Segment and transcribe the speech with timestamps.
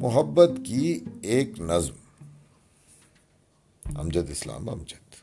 [0.00, 1.94] محبت کی ایک نظم۔
[3.96, 5.14] امجد اسلام، امجد۔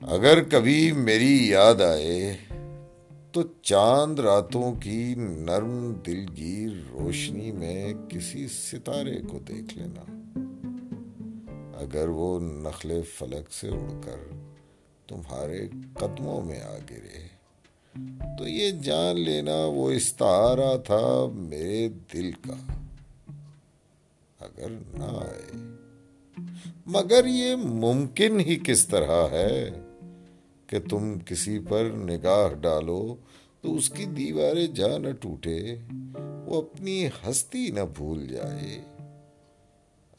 [0.00, 2.36] اگر کبھی میری یاد آئے
[3.32, 10.02] تو چاند راتوں کی نرم دلگیر روشنی میں کسی ستارے کو دیکھ لینا۔
[11.78, 14.32] اگر وہ نخل فلک سے اڑ کر
[15.08, 17.37] تمہارے قدموں میں آ گرے۔
[18.38, 22.72] تو یہ جان لینا وہ استعارہ تھا میرے دل کا۔
[24.40, 25.58] اگر نہ آئے۔
[26.86, 29.70] مگر یہ ممکن ہی کس طرح ہے
[30.66, 33.16] کہ تم کسی پر نگاہ ڈالو
[33.60, 35.76] تو اس کی دیواریں جا نہ ٹوٹے،
[36.46, 38.82] وہ اپنی ہستی نہ بھول جائے۔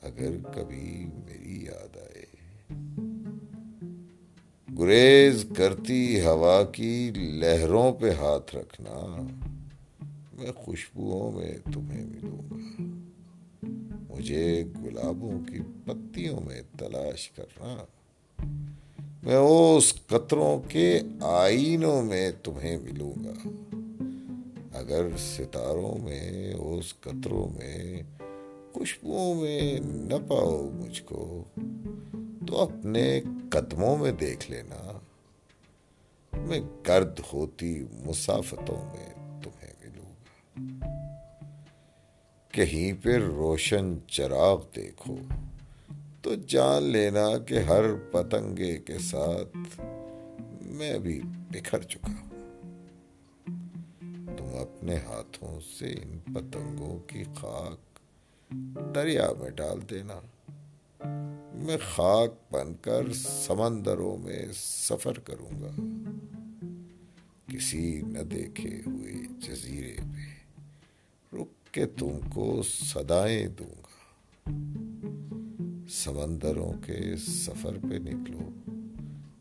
[0.01, 2.38] اگر کبھی میری یاد آئے۔
[4.79, 9.27] گریز کرتی ہوا کی لہروں پہ ہاتھ رکھنا۔
[10.33, 12.81] میں خوشبوؤں میں تمہیں ملوں گا۔
[14.09, 17.85] مجھے گلابوں کی پتیوں میں تلاش کرنا۔
[19.23, 23.49] میں اس قطروں کے آئینوں میں تمہیں ملوں گا۔
[24.73, 28.03] اگر ستاروں میں، اس قطروں میں
[28.73, 31.43] خوشبو میں نہ پاؤ مجھ کو،
[32.47, 34.99] تو اپنے قدموں میں دیکھ لینا۔
[36.33, 40.13] میں گرد ہوتی مسافتوں میں تمہیں ملوں۔
[40.81, 40.87] گا
[42.51, 45.17] کہیں پہ روشن چراغ دیکھو،
[46.21, 49.81] تو جان لینا کہ ہر پتنگے کے ساتھ
[50.65, 52.29] میں بھی بکھر چکا ہوں۔
[54.37, 57.99] تم اپنے ہاتھوں سے ان پتنگوں کی خاک
[58.95, 60.19] دریا میں ڈال دینا۔
[61.65, 65.71] میں خاک بن کر سمندروں میں سفر کروں گا
[67.47, 70.27] کسی نہ دیکھے ہوئے جزیرے پہ
[71.31, 74.51] رک کے تم کو سدائیں دوں گا
[75.93, 78.49] سمندروں کے سفر پہ نکلو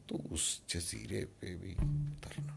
[0.06, 2.56] تو اس جزیرے پہ بھی اترنا